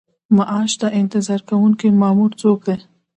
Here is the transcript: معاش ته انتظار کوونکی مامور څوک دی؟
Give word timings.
معاش 0.35 0.71
ته 0.79 0.87
انتظار 1.01 1.41
کوونکی 1.49 1.87
مامور 2.01 2.31
څوک 2.41 2.57
دی؟ 2.67 2.75